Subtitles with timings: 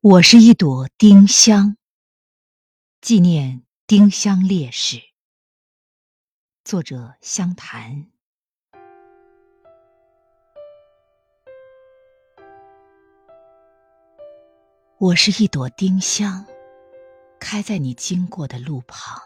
[0.00, 1.76] 我是一朵丁香，
[3.00, 5.02] 纪念丁香烈士。
[6.62, 8.06] 作者：湘潭。
[14.98, 16.46] 我是一朵丁香，
[17.40, 19.20] 开在你经过的路旁，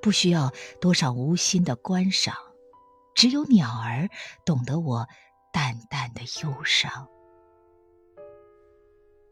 [0.00, 2.36] 不需要多少无心的观赏，
[3.12, 4.08] 只有鸟儿
[4.44, 5.08] 懂得我
[5.52, 7.08] 淡淡的忧伤。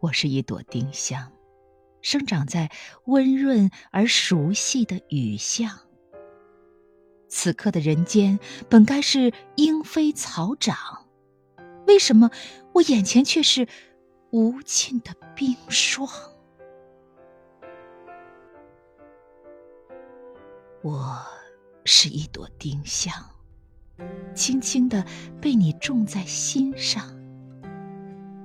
[0.00, 1.30] 我是一朵丁香，
[2.00, 2.70] 生长在
[3.04, 5.78] 温润而熟悉的雨巷。
[7.28, 8.38] 此刻的人间
[8.70, 11.06] 本该是莺飞草长，
[11.86, 12.30] 为什么
[12.72, 13.68] 我眼前却是
[14.30, 16.08] 无尽的冰霜？
[20.80, 21.22] 我
[21.84, 23.12] 是一朵丁香，
[24.34, 25.04] 轻轻的
[25.42, 27.19] 被你种在心上。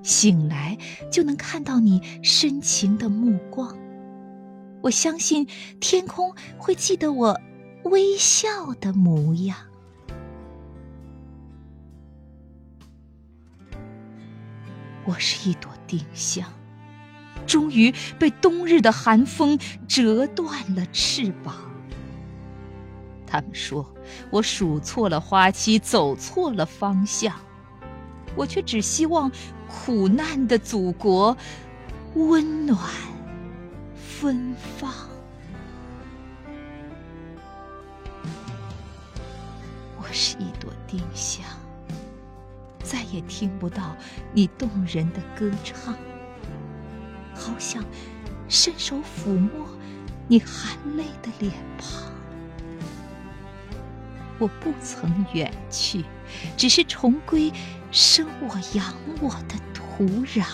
[0.05, 0.77] 醒来
[1.11, 3.75] 就能看到你深情的目光，
[4.83, 5.47] 我相信
[5.79, 7.41] 天空会记得我
[7.85, 9.57] 微笑的模样。
[15.05, 16.47] 我是一朵丁香，
[17.47, 19.57] 终于被冬日的寒风
[19.87, 21.55] 折断了翅膀。
[23.25, 23.91] 他们说
[24.29, 27.35] 我数错了花期，走错了方向。
[28.35, 29.31] 我却只希望
[29.67, 31.35] 苦难的祖国
[32.15, 32.77] 温暖
[33.95, 34.93] 芬芳。
[39.97, 41.43] 我是一朵丁香，
[42.83, 43.95] 再也听不到
[44.33, 45.93] 你动人的歌唱，
[47.33, 47.83] 好想
[48.47, 49.67] 伸手抚摸
[50.27, 52.14] 你含泪的脸庞。
[54.37, 56.03] 我不曾远去，
[56.57, 57.51] 只是重归
[57.91, 60.45] 生我养我的土壤。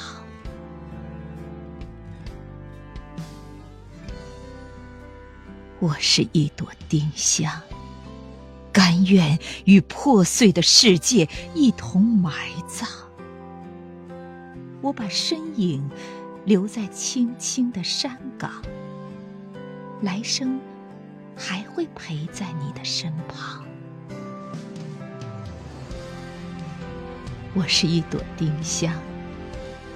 [5.79, 7.51] 我是一朵丁香，
[8.71, 12.31] 甘愿与破碎的世界一同埋
[12.67, 12.87] 葬。
[14.81, 15.89] 我把身影
[16.45, 18.61] 留在青青的山岗，
[20.01, 20.59] 来生
[21.35, 23.65] 还会陪在你的身旁。
[27.53, 28.93] 我是一朵丁香，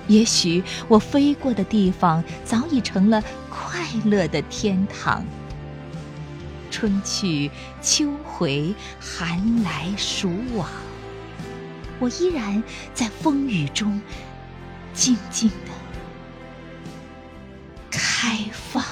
[0.08, 5.26] 也许我飞过的地方早已成了快乐的天堂。
[6.70, 7.50] 春去
[7.82, 10.68] 秋回，寒来暑往，
[12.00, 12.62] 我依然
[12.94, 14.02] 在风雨中
[14.94, 15.72] 静静的
[17.90, 18.84] 开放。